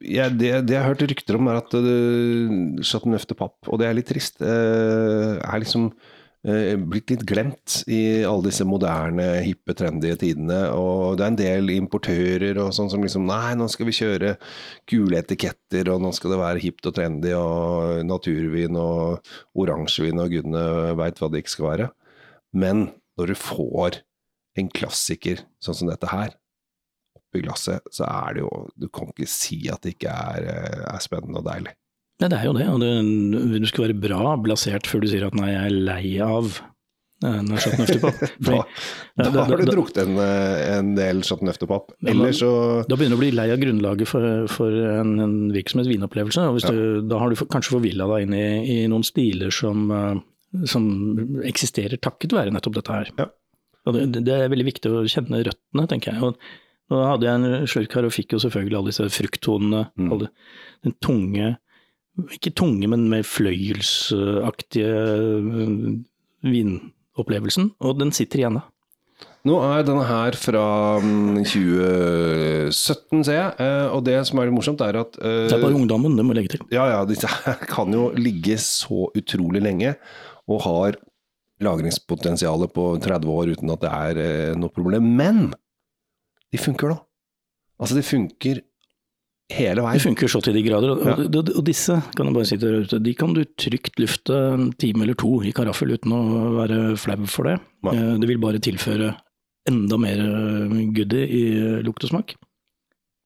Ja, 0.03 0.27
det, 0.27 0.50
det 0.67 0.75
jeg 0.75 0.81
har 0.83 0.91
hørt 0.91 1.05
rykter 1.07 1.38
om, 1.39 1.48
er 1.48 1.62
at 1.62 1.75
uh, 1.77 2.81
Chateau 2.83 3.38
papp, 3.39 3.55
og 3.69 3.79
det 3.79 3.88
er 3.88 3.95
litt 3.95 4.10
trist, 4.12 4.41
uh, 4.43 5.39
er 5.39 5.62
liksom 5.63 5.86
uh, 5.93 6.74
blitt 6.91 7.13
litt 7.13 7.24
glemt 7.29 7.77
i 7.88 8.01
alle 8.27 8.50
disse 8.50 8.67
moderne, 8.67 9.29
hippe, 9.45 9.75
trendy 9.79 10.12
tidene. 10.19 10.60
Og 10.75 11.15
det 11.19 11.25
er 11.25 11.31
en 11.31 11.39
del 11.39 11.74
importører 11.77 12.60
og 12.65 12.74
sånn 12.75 12.91
som 12.91 13.05
liksom 13.05 13.29
Nei, 13.29 13.55
nå 13.60 13.69
skal 13.72 13.88
vi 13.88 13.95
kjøre 14.01 14.36
gule 14.91 15.22
etiketter, 15.22 15.93
og 15.93 16.03
nå 16.03 16.12
skal 16.17 16.36
det 16.36 16.43
være 16.43 16.63
hipt 16.65 16.91
og 16.91 16.98
trendy, 17.00 17.31
og 17.39 18.03
naturvin 18.10 18.79
og 18.79 19.33
oransjevin 19.55 20.24
og 20.25 20.36
gudene 20.36 20.67
veit 21.00 21.22
hva 21.22 21.31
det 21.31 21.45
ikke 21.45 21.55
skal 21.55 21.69
være. 21.72 21.91
Men 22.53 22.89
når 23.19 23.33
du 23.33 23.39
får 23.39 24.03
en 24.60 24.69
klassiker 24.69 25.45
sånn 25.63 25.79
som 25.79 25.89
dette 25.89 26.12
her, 26.12 26.36
oppi 27.33 27.43
glasset, 27.47 27.81
så 27.91 28.05
er 28.07 28.37
det 28.37 28.43
jo 28.45 28.51
Du 28.79 28.87
kan 28.93 29.09
ikke 29.09 29.27
si 29.27 29.63
at 29.73 29.81
det 29.81 29.97
ikke 29.97 30.13
er, 30.13 30.45
eh, 30.53 30.83
er 30.93 31.01
spennende 31.03 31.41
og 31.41 31.47
deilig. 31.49 31.73
Ja, 32.21 32.29
det 32.29 32.37
er 32.39 32.45
jo 32.45 32.53
det. 32.53 32.67
og 32.69 32.79
det, 32.79 33.59
Du 33.59 33.65
skal 33.67 33.87
være 33.89 33.97
bra 33.99 34.35
blasert 34.37 34.85
før 34.87 35.01
du 35.01 35.09
sier 35.09 35.25
at 35.27 35.33
nei, 35.35 35.49
jeg 35.51 35.65
er 35.65 35.81
lei 35.89 36.05
av 36.23 36.61
en 37.23 37.45
når 37.47 37.61
Chateau 37.63 37.85
Neuf. 37.87 38.19
Da, 38.43 38.57
da 39.15 39.29
da- 39.31 39.43
har 39.47 39.57
du 39.61 39.69
drukket 39.69 39.97
en, 40.03 40.17
eh, 40.19 40.77
en 40.77 40.89
del 40.97 41.21
Chateau 41.23 41.45
Neuf 41.47 41.57
de 41.61 41.67
Pape. 41.69 41.93
Så 42.35 42.49
Da 42.89 42.97
begynner 42.99 43.15
du 43.15 43.19
å 43.19 43.21
bli 43.23 43.31
lei 43.31 43.45
av 43.53 43.61
grunnlaget 43.61 44.09
for, 44.09 44.25
for 44.51 44.67
en, 44.75 45.13
en 45.23 45.35
virksomhet 45.55 45.87
vinopplevelse. 45.87 46.43
Ja. 46.43 46.71
du, 46.71 47.01
Da 47.07 47.19
har 47.21 47.29
du 47.31 47.35
for- 47.39 47.47
kanskje 47.47 47.77
forvilla 47.77 48.07
deg 48.11 48.27
inn 48.27 48.35
i, 48.35 48.43
i 48.83 48.87
noen 48.91 49.03
stiler 49.07 49.51
som, 49.55 49.87
eh, 49.91 50.19
som 50.67 50.83
eksisterer 51.47 51.95
takket 52.03 52.35
være 52.35 52.51
nettopp 52.53 52.75
dette 52.81 52.91
her. 52.99 53.13
Ja. 53.17 53.29
Det, 53.87 54.03
det 54.23 54.35
er 54.35 54.51
veldig 54.51 54.67
viktig 54.67 54.91
å 54.91 55.01
kjenne 55.11 55.41
røttene, 55.47 55.87
tenker 55.91 56.13
jeg. 56.13 56.23
Og 56.23 56.37
nå 56.91 57.03
hadde 57.07 57.27
jeg 57.27 57.39
en 57.39 57.67
slurk 57.69 57.95
her 57.97 58.07
og 58.07 58.13
fikk 58.15 58.35
jo 58.35 58.41
selvfølgelig 58.43 58.79
alle 58.79 58.91
disse 58.91 59.07
frukttonene. 59.15 59.85
Mm. 59.95 60.25
Den 60.83 60.95
tunge, 61.03 61.53
ikke 62.35 62.53
tunge, 62.59 62.89
men 62.91 63.07
mer 63.11 63.23
fløyelsaktige 63.25 64.91
øh, 64.91 65.87
vinopplevelsen. 66.43 67.71
Og 67.81 67.97
den 68.01 68.13
sitter 68.15 68.43
igjen 68.43 68.59
da. 68.59 68.67
Nå 69.43 69.57
er 69.59 69.81
denne 69.83 70.03
her 70.07 70.35
fra 70.39 70.65
mm, 71.03 71.41
2017, 71.43 73.23
ser 73.27 73.35
jeg. 73.35 73.49
Eh, 73.59 73.87
og 73.91 74.05
det 74.07 74.21
som 74.27 74.39
er 74.39 74.47
litt 74.47 74.55
morsomt, 74.55 74.83
er 74.85 75.01
at 75.01 75.17
eh, 75.19 75.47
Det 75.51 75.57
er 75.57 75.65
bare 75.65 75.75
ungdommen, 75.75 76.15
det 76.15 76.23
må 76.23 76.35
legge 76.35 76.53
til. 76.55 76.63
Ja, 76.71 76.85
ja, 76.93 77.01
disse 77.09 77.27
her 77.27 77.57
kan 77.67 77.91
jo 77.91 78.07
ligge 78.15 78.55
så 78.63 79.09
utrolig 79.11 79.63
lenge, 79.65 79.97
og 80.47 80.63
har 80.67 80.99
lagringspotensialet 81.63 82.71
på 82.75 82.87
30 83.03 83.35
år 83.35 83.51
uten 83.55 83.73
at 83.75 83.83
det 83.83 83.91
er 83.91 84.21
eh, 84.23 84.55
noe 84.59 84.71
problem. 84.71 85.11
Men 85.19 85.43
de 86.53 86.62
funker, 86.62 86.93
da. 86.93 87.00
Altså, 87.81 87.98
de 87.98 88.05
funker 88.05 88.62
hele 89.53 89.83
veien. 89.83 89.98
De 90.00 90.03
funker 90.05 90.29
så 90.31 90.39
til 90.45 90.55
de 90.55 90.62
grader. 90.65 90.93
Og, 90.93 91.01
Ja. 91.03 91.15
og, 91.25 91.50
og, 91.57 91.63
disse 91.67 91.98
kan 92.15 92.29
jeg 92.29 92.36
bare 92.38 92.48
si 92.50 92.57
til 92.62 92.79
ute, 92.86 93.00
de 93.03 93.13
kan 93.17 93.33
du 93.36 93.43
trygt 93.60 94.00
lufte 94.01 94.38
en 94.53 94.69
time 94.79 95.03
eller 95.03 95.17
to 95.19 95.41
i 95.43 95.51
karaffel 95.51 95.91
uten 95.98 96.13
å 96.15 96.22
være 96.62 96.79
flau 97.01 97.25
for 97.27 97.50
det. 97.50 97.57
Nei. 97.83 97.95
Eh, 97.98 98.15
Det 98.22 98.29
vil 98.29 98.39
bare 98.41 98.62
tilføre 98.63 99.12
enda 99.69 99.98
mer 100.00 100.19
eh, 100.24 100.77
goodie 100.95 101.27
i 101.27 101.43
lukt 101.83 102.05
og 102.07 102.13
smak. 102.13 102.36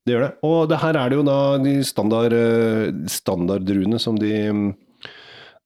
Det 0.07 0.15
gjør 0.15 0.23
det. 0.23 0.33
Og 0.47 0.69
det 0.71 0.79
her 0.79 0.95
er 0.95 1.09
det 1.09 1.17
jo 1.19 1.23
da 1.27 1.39
de 1.59 1.75
standard, 1.83 2.33
eh, 2.33 2.91
standarddruene 3.11 3.99
som 3.99 4.15
de, 4.15 4.31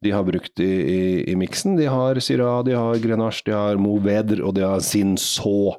de 0.02 0.10
har 0.12 0.24
brukt 0.26 0.60
i, 0.60 0.72
i, 0.82 1.02
i 1.32 1.36
miksen. 1.38 1.78
De 1.78 1.86
har 1.86 2.18
Syrah, 2.20 2.64
de 2.66 2.74
har 2.74 2.98
Grenache, 3.04 3.44
de 3.46 3.54
har 3.54 3.78
moveder, 3.78 4.42
og 4.44 4.56
de 4.58 4.66
har 4.66 4.82
Cinsault. 4.82 5.78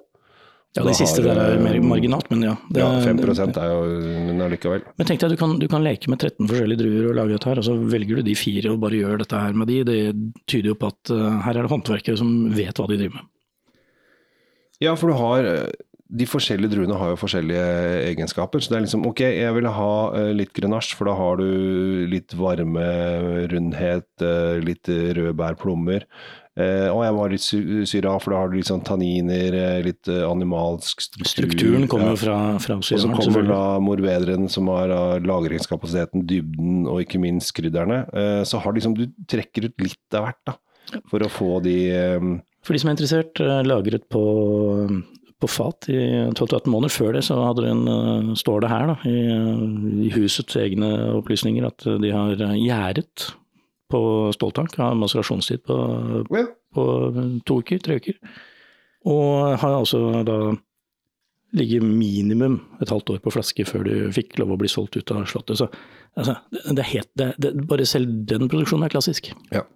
Ja, 0.73 0.83
De 0.87 0.88
Det 0.88 0.97
siste 0.97 1.21
har, 1.21 1.35
der 1.37 1.59
er 1.59 1.61
mer 1.61 1.76
marginalt, 1.85 2.31
men 2.33 2.47
ja. 2.47 2.55
Det, 2.73 2.81
Ja, 2.81 2.88
5 3.05 3.19
det- 3.21 3.57
er 3.61 3.69
jo 3.69 3.83
Men 4.25 4.41
allikevel. 4.41 4.83
Men 4.97 5.07
tenk 5.07 5.21
deg, 5.21 5.31
du 5.31 5.37
kan, 5.37 5.59
du 5.59 5.69
kan 5.69 5.85
leke 5.85 6.09
med 6.09 6.19
13 6.19 6.49
forskjellige 6.49 6.79
druer 6.81 7.11
og 7.11 7.14
lage 7.19 7.37
dette 7.37 7.45
her, 7.50 7.59
og 7.61 7.64
så 7.67 7.76
velger 7.76 8.17
du 8.17 8.23
de 8.23 8.35
fire 8.35 8.73
og 8.73 8.81
bare 8.81 8.97
gjør 8.97 9.19
dette 9.21 9.37
her 9.37 9.52
med 9.52 9.69
de. 9.69 9.85
Det 9.85 9.99
tyder 10.49 10.73
jo 10.73 10.75
på 10.81 10.88
at 10.88 11.11
uh, 11.12 11.43
her 11.45 11.59
er 11.59 11.62
det 11.69 11.71
håndverkere 11.75 12.17
som 12.17 12.33
vet 12.57 12.73
hva 12.81 12.88
de 12.88 12.97
driver 12.97 13.19
med. 13.21 13.29
Ja, 14.81 14.95
for 14.97 15.12
du 15.12 15.14
har 15.21 15.45
eh, 15.45 15.71
De 16.12 16.26
forskjellige 16.26 16.73
druene 16.75 16.97
har 16.99 17.12
jo 17.12 17.17
forskjellige 17.17 17.69
egenskaper. 18.11 18.61
Så 18.61 18.69
det 18.73 18.76
er 18.79 18.85
liksom 18.87 19.07
ok, 19.09 19.21
jeg 19.21 19.55
vil 19.55 19.69
ha 19.69 19.93
eh, 20.17 20.33
litt 20.37 20.52
grenasje, 20.52 20.97
for 20.97 21.09
da 21.09 21.14
har 21.17 21.37
du 21.37 22.07
litt 22.09 22.33
varme, 22.37 22.88
rundhet, 23.52 24.09
litt 24.64 24.88
røde 24.88 25.33
bær, 25.37 25.55
plommer. 25.57 26.05
Eh, 26.53 26.89
og 26.93 27.01
jeg 27.01 27.15
var 27.17 27.31
litt 27.33 27.41
sy- 27.41 27.85
syra, 27.89 28.19
for 28.21 28.35
da 28.35 28.41
har 28.43 28.51
du 28.53 28.59
litt 28.59 28.69
sånn 28.69 28.83
tanniner, 28.85 29.55
eh, 29.57 29.79
litt 29.87 30.09
eh, 30.13 30.21
animalsk 30.29 31.01
struktur. 31.01 31.31
Strukturen 31.49 31.87
kommer 31.89 32.11
Ja. 32.11 32.13
jo 32.13 32.21
fra, 32.21 32.59
fra 32.61 32.77
Og 32.77 32.83
så 32.85 33.09
kommer 33.09 33.47
da 33.49 33.79
morvederen, 33.81 34.51
som 34.51 34.69
har 34.69 34.93
lagringskapasiteten, 35.25 36.27
dybden 36.29 36.87
og 36.87 37.01
ikke 37.01 37.21
minst 37.23 37.55
krydderne. 37.57 38.05
Uh, 38.13 38.45
så 38.45 38.61
har 38.61 38.73
liksom, 38.77 38.95
du 38.95 39.07
trekker 39.27 39.65
ut 39.71 39.81
litt 39.81 40.13
av 40.19 40.27
hvert, 40.29 40.43
da. 40.47 40.55
For 41.09 41.25
å 41.25 41.31
få 41.33 41.63
de 41.65 41.77
eh, 41.91 42.21
For 42.63 42.75
de 42.75 42.79
som 42.83 42.91
er 42.91 42.97
interessert, 42.99 43.41
lagret 43.65 44.05
på, 44.13 44.23
på 45.41 45.49
fat 45.49 45.89
i 45.89 45.99
12-18 46.37 46.69
måneder. 46.69 46.93
Før 46.93 47.13
det 47.17 47.25
så 47.25 47.39
eh, 47.41 48.35
står 48.37 48.61
det 48.61 48.71
her 48.71 48.87
da, 48.93 48.97
i, 49.09 50.07
i 50.07 50.11
husets 50.13 50.55
egne 50.61 50.93
opplysninger 51.17 51.65
at 51.67 51.87
de 52.03 52.13
har 52.13 52.37
gjæret 52.37 53.33
på 53.93 54.03
ståltank, 54.35 54.75
har 54.81 54.99
maserasjonstid 54.99 55.63
på, 55.69 55.79
ja. 56.33 56.47
på 56.75 56.85
to 57.49 57.61
uker, 57.61 57.81
tre 57.85 58.01
uker. 58.01 58.19
Og 59.13 59.59
har 59.61 59.77
altså 59.77 60.23
da 60.27 60.39
ligget 61.53 61.85
minimum 61.85 62.61
et 62.81 62.91
halvt 62.93 63.15
år 63.15 63.21
på 63.25 63.33
flaske 63.35 63.65
før 63.69 63.85
du 63.85 63.95
fikk 64.15 64.39
lov 64.41 64.55
å 64.55 64.59
bli 64.61 64.71
solgt 64.73 64.97
ut 64.97 65.13
av 65.13 65.27
slottet. 65.29 65.61
Så 65.61 65.69
altså, 66.17 66.39
det, 66.65 66.79
er 66.79 66.89
helt, 66.95 67.11
det, 67.19 67.29
det, 67.43 67.53
bare 67.69 67.87
selv 67.89 68.15
den 68.29 68.49
produksjonen 68.49 68.89
er 68.89 68.95
klassisk. 68.95 69.33
Ja. 69.53 69.67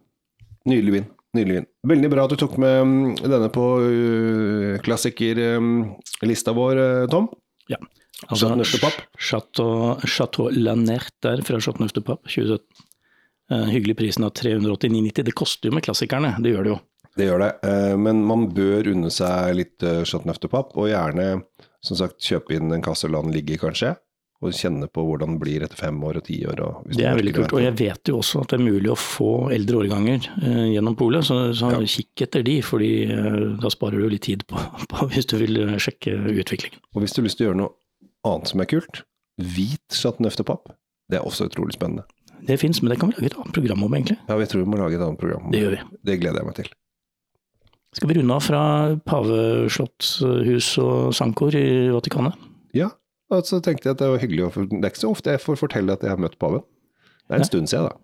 Nydelig 0.67 0.95
vin. 0.95 1.11
Nydelig 1.37 1.59
vin. 1.59 1.69
Veldig 1.93 2.13
bra 2.15 2.25
at 2.25 2.33
du 2.33 2.41
tok 2.41 2.57
med 2.63 2.79
mm, 2.89 3.13
denne 3.27 3.51
på 3.53 3.67
uh, 3.85 4.79
klassikerlista 4.87 6.57
vår, 6.57 6.81
uh, 6.81 7.05
Tom. 7.13 7.29
Ja. 7.71 7.81
Pape. 8.25 9.05
Chateau, 9.21 9.99
Chateau 10.09 10.49
Lanert 10.49 11.13
der 11.23 11.43
fra 11.45 11.61
Chateau 11.61 11.85
Neuf 11.85 11.93
de 11.93 12.01
Pape 12.01 12.25
2017. 12.25 12.65
Eh, 13.51 13.69
hyggelig 13.71 13.97
prisen 13.97 14.25
av 14.27 14.33
389,90. 14.35 15.23
Det 15.29 15.35
koster 15.39 15.71
jo 15.71 15.77
med 15.77 15.87
klassikerne, 15.87 16.35
det 16.43 16.55
gjør 16.55 16.67
det 16.67 16.73
jo. 16.75 16.79
Det 17.17 17.29
gjør 17.29 17.45
det, 17.45 17.53
eh, 17.65 17.95
men 17.97 18.25
man 18.27 18.49
bør 18.53 18.91
unne 18.93 19.09
seg 19.15 19.55
litt 19.57 19.85
uh, 19.87 20.03
Chateau 20.05 20.29
Neuf 20.29 20.41
de 20.43 20.51
Pape, 20.53 20.75
og 20.77 20.91
gjerne 20.91 21.29
som 21.85 21.97
sagt 21.97 22.21
kjøpe 22.21 22.57
inn 22.57 22.75
en 22.75 22.85
kasse 22.85 23.09
la 23.09 23.23
den 23.23 23.33
ligge, 23.33 23.57
kanskje. 23.63 23.95
Og 24.45 24.53
kjenne 24.53 24.85
på 24.93 25.01
hvordan 25.01 25.39
det 25.39 25.41
blir 25.41 25.63
etter 25.65 25.79
fem 25.81 25.97
år 26.05 26.19
og 26.19 26.27
ti 26.27 26.43
år. 26.45 26.61
Og 26.61 26.91
Det 26.93 27.07
er 27.09 27.17
veldig 27.17 27.33
kult. 27.39 27.55
Og 27.57 27.63
jeg 27.63 27.73
vet 27.79 28.11
jo 28.11 28.19
også 28.19 28.43
at 28.43 28.51
det 28.53 28.59
er 28.59 28.67
mulig 28.67 28.91
å 28.93 28.99
få 29.01 29.31
eldre 29.55 29.79
årganger 29.81 30.27
eh, 30.43 30.67
gjennom 30.75 30.97
polet, 30.99 31.25
så, 31.25 31.39
så 31.57 31.71
Ja. 31.73 31.79
kikk 31.81 32.27
etter 32.27 32.45
de, 32.45 32.59
fordi 32.61 32.91
eh, 33.09 33.39
da 33.63 33.71
sparer 33.73 34.03
du 34.05 34.11
litt 34.13 34.27
tid 34.29 34.45
på, 34.51 34.61
på 34.93 35.09
hvis 35.15 35.31
du 35.33 35.39
vil 35.41 35.63
eh, 35.63 35.79
sjekke 35.81 36.13
utviklingen. 36.35 36.83
Og 36.93 37.01
hvis 37.01 37.17
du 37.17 37.23
har 37.23 37.31
lyst 37.31 37.41
til 37.41 37.47
å 37.47 37.51
gjøre 37.51 37.61
noe 37.63 37.73
annet 38.29 38.53
som 38.53 38.61
er 38.61 38.69
kult, 38.75 39.03
hvit 39.41 39.97
Chateau 40.03 40.29
efter 40.29 40.45
de 40.45 40.51
Pape, 40.53 40.77
det 41.09 41.17
er 41.17 41.25
også 41.25 41.49
utrolig 41.49 41.79
spennende. 41.79 42.05
Det 42.47 42.59
fins, 42.61 42.83
men 42.83 42.93
det 42.93 42.99
kan 43.01 43.11
vi 43.13 43.17
lage 43.19 43.31
et 43.33 43.39
annet 43.39 43.55
program 43.57 43.85
om, 43.87 43.95
egentlig. 43.97 44.19
Ja, 44.29 44.37
vi 44.37 44.49
tror 44.51 44.65
vi 44.65 44.71
må 44.71 44.81
lage 44.81 44.99
et 44.99 45.05
annet 45.07 45.21
program. 45.21 45.49
Det 45.53 45.63
gjør 45.63 45.77
vi. 45.77 45.81
Det 46.11 46.19
gleder 46.21 46.43
jeg 46.43 46.49
meg 46.51 46.59
til. 46.61 46.71
Skal 47.97 48.11
vi 48.11 48.17
runde 48.19 48.37
av 48.37 48.45
fra 48.45 48.63
paveslotthus 49.09 50.71
og 50.83 51.15
sangkor 51.17 51.57
i 51.57 51.67
Vatikanet? 51.95 52.37
Ja, 52.77 52.91
og 53.33 53.47
så 53.49 53.63
tenkte 53.65 53.89
jeg 53.89 53.97
at 53.97 54.03
det 54.03 54.11
var 54.13 54.21
hyggelig 54.23 54.51
Det 54.53 54.83
er 54.83 54.93
ikke 54.93 55.05
så 55.07 55.13
ofte 55.15 55.33
jeg 55.33 55.43
får 55.43 55.63
fortelle 55.63 55.97
at 55.97 56.05
jeg 56.05 56.13
har 56.13 56.21
møtt 56.21 56.37
paven. 56.39 56.61
Det 57.27 57.33
er 57.33 57.41
en 57.41 57.47
Nei. 57.47 57.49
stund 57.49 57.73
siden, 57.73 57.89
da. 57.89 57.97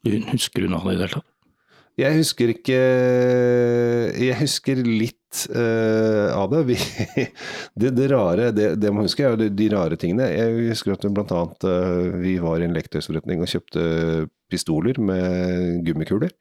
Du 0.00 0.14
Husker 0.30 0.64
av 0.64 0.86
det 0.88 0.94
i 0.94 0.96
det 0.96 1.04
hele 1.04 1.12
tatt? 1.20 1.26
Jeg 1.98 2.16
husker 2.20 2.52
ikke 2.54 2.78
Jeg 4.20 4.36
husker 4.40 4.80
litt 4.86 5.16
uh, 5.54 6.30
av 6.34 6.50
det. 6.52 6.62
Vi, 6.70 6.76
det. 7.80 7.92
Det 7.98 8.08
rare, 8.12 8.50
det, 8.56 8.72
det 8.82 8.92
man 8.94 9.06
husker, 9.06 9.30
er 9.32 9.40
de, 9.40 9.50
de 9.54 9.68
rare 9.74 9.98
tingene. 10.00 10.28
Jeg 10.32 10.70
husker 10.70 10.94
at 10.96 11.06
blant 11.06 11.32
annet 11.34 11.66
eh, 11.70 12.18
vi 12.22 12.34
var 12.42 12.60
i 12.60 12.66
en 12.66 12.74
lektøysforretning 12.76 13.42
og 13.44 13.50
kjøpte 13.52 13.84
pistoler 14.50 14.98
med 14.98 15.84
gummikuler. 15.86 16.32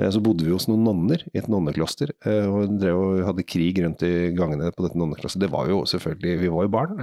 Eh, 0.00 0.08
Så 0.12 0.22
bodde 0.24 0.46
vi 0.46 0.54
hos 0.54 0.68
noen 0.70 0.86
nonner 0.86 1.26
i 1.32 1.42
et 1.42 1.50
nonnekloster, 1.52 2.14
og 2.48 2.78
drev 2.80 3.02
og 3.02 3.26
hadde 3.28 3.44
krig 3.48 3.82
rundt 3.84 4.06
i 4.08 4.30
gangene 4.38 4.72
på 4.72 4.86
dette 4.86 5.00
nonneklosteret. 5.00 5.44
Det 5.44 5.52
var 5.52 5.68
jo 5.72 5.82
selvfølgelig, 5.88 6.38
vi 6.46 6.54
var 6.54 6.68
jo 6.68 6.74
barn, 6.78 6.96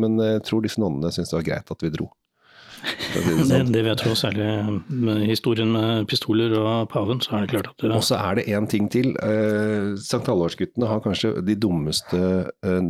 men 0.00 0.18
jeg 0.18 0.42
tror 0.48 0.66
disse 0.66 0.82
nonnene 0.82 1.14
syntes 1.14 1.30
det 1.34 1.40
var 1.42 1.48
greit 1.52 1.74
at 1.76 1.86
vi 1.86 1.94
dro. 1.94 2.10
Si 2.82 3.20
det 3.22 3.34
Det, 3.36 3.46
sånn. 3.48 3.72
vet 3.86 4.02
du 4.02 4.08
også, 4.10 4.28
særlig 4.28 4.82
med 4.88 5.24
historien 5.28 5.70
med 5.72 6.06
pistoler 6.10 6.54
og 6.58 6.88
paven, 6.92 7.20
så 7.22 7.36
er 7.36 7.44
det 7.46 7.52
klart 7.54 7.68
at 7.70 7.84
det, 7.84 7.90
Og 7.94 8.02
så 8.06 8.18
er 8.18 8.40
det 8.40 8.46
én 8.50 8.68
ting 8.68 8.88
til. 8.90 9.12
Eh, 9.22 9.92
Sankt 10.02 10.26
Halvorsguttene 10.30 10.88
har 10.90 11.02
kanskje 11.04 11.34
de 11.46 11.54
dummeste 11.54 12.22
eh, 12.64 12.80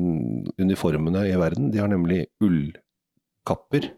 uniformene 0.63 1.27
i 1.29 1.37
verden. 1.37 1.71
De 1.75 1.83
har 1.83 1.89
nemlig 1.93 2.27
ullkapper. 2.43 3.91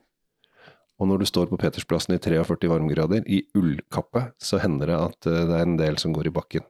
Og 1.03 1.09
når 1.11 1.25
du 1.25 1.27
står 1.27 1.49
på 1.51 1.59
Petersplassen 1.59 2.15
i 2.15 2.19
43 2.23 2.71
varmegrader 2.71 3.27
i 3.27 3.43
ullkappe, 3.59 4.29
så 4.39 4.61
hender 4.63 4.87
det 4.93 5.01
at 5.01 5.27
eh, 5.31 5.43
det 5.51 5.59
er 5.59 5.67
en 5.69 5.79
del 5.81 5.99
som 6.03 6.15
går 6.15 6.31
i 6.31 6.35
bakken 6.35 6.67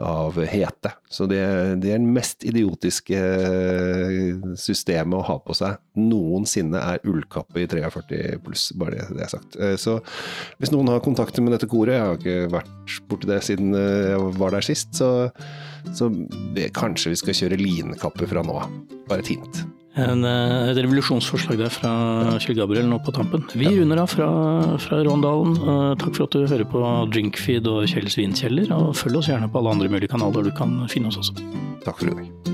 av 0.00 0.38
hete. 0.50 0.90
Så 1.10 1.26
det, 1.30 1.40
det 1.82 1.92
er 1.94 2.00
den 2.00 2.10
mest 2.14 2.44
idiotiske 2.46 3.18
eh, 3.18 4.40
systemet 4.58 5.18
å 5.18 5.24
ha 5.28 5.36
på 5.42 5.54
seg 5.56 5.78
noensinne 6.00 6.80
er 6.80 7.04
ullkappe 7.06 7.62
i 7.62 7.68
43 7.70 8.38
pluss, 8.44 8.68
bare 8.78 8.96
det, 8.98 9.06
det 9.18 9.26
er 9.26 9.32
sagt. 9.36 9.58
Eh, 9.60 9.76
Så 9.80 9.98
hvis 10.58 10.72
noen 10.74 10.90
har 10.92 11.04
kontakter 11.04 11.44
med 11.44 11.54
dette 11.54 11.68
koret, 11.70 11.94
jeg 11.96 12.08
har 12.08 12.18
ikke 12.18 12.52
vært 12.56 12.98
borti 13.10 13.30
det 13.30 13.40
siden 13.46 13.74
eh, 13.78 14.10
jeg 14.14 14.34
var 14.40 14.56
der 14.56 14.66
sist, 14.66 14.94
så, 14.98 15.12
så 15.94 16.10
det, 16.56 16.72
kanskje 16.76 17.14
vi 17.14 17.22
skal 17.22 17.40
kjøre 17.44 17.60
linkappe 17.62 18.28
fra 18.30 18.42
nå 18.46 18.58
av. 18.64 18.76
Bare 19.10 19.24
et 19.24 19.34
hint. 19.36 19.64
En, 19.94 20.24
eh, 20.24 20.70
et 20.70 20.80
revolusjonsforslag 20.82 21.60
der 21.60 21.70
fra 21.72 21.92
Kjell 22.42 22.58
Gabriel 22.58 22.88
nå 22.90 22.98
på 23.04 23.14
tampen. 23.14 23.44
Vi 23.54 23.68
runder 23.78 24.02
av 24.02 24.10
fra, 24.10 24.28
fra 24.82 25.02
Råndalen. 25.06 25.54
Eh, 25.56 25.94
Takk 26.02 26.16
for 26.16 26.26
at 26.26 26.34
du 26.34 26.46
hører 26.46 26.66
på 26.70 26.82
Drinkfeed 27.14 27.68
og 27.70 27.86
Kjells 27.90 28.18
vinkjeller, 28.18 28.72
og 28.74 28.94
følg 28.98 29.22
oss 29.22 29.30
gjerne 29.30 29.50
på 29.50 29.62
alle 29.62 29.76
andre 29.76 29.92
mulige 29.92 30.10
kanaler 30.16 30.50
du 30.50 30.50
kan 30.56 30.82
finne 30.90 31.12
oss 31.12 31.22
også. 31.22 31.38
Takk 31.84 32.00
for 32.02 32.10
i 32.10 32.18
dag. 32.18 32.53